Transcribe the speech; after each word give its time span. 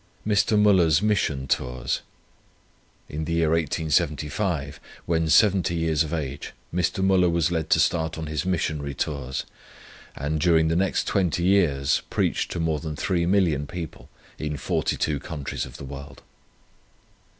MR. 0.25 0.57
MÜLLER'S 0.59 1.03
MISSION 1.03 1.45
TOURS. 1.47 2.01
In 3.07 3.25
the 3.25 3.33
year 3.33 3.51
1875, 3.51 4.79
when 5.05 5.27
seventy 5.29 5.75
years 5.75 6.01
of 6.01 6.11
age, 6.11 6.53
Mr. 6.73 7.05
Müller 7.05 7.29
was 7.29 7.51
led 7.51 7.69
to 7.69 7.79
start 7.79 8.17
on 8.17 8.25
his 8.25 8.43
Missionary 8.43 8.95
Tours, 8.95 9.45
and 10.15 10.41
during 10.41 10.69
the 10.69 10.75
next 10.75 11.05
twenty 11.05 11.43
years 11.43 12.01
preached 12.09 12.49
to 12.49 12.59
more 12.59 12.79
than 12.79 12.95
three 12.95 13.27
million 13.27 13.67
people, 13.67 14.09
in 14.39 14.57
forty 14.57 14.97
two 14.97 15.19
countries 15.19 15.67
of 15.67 15.77
the 15.77 15.85
world. 15.85 16.23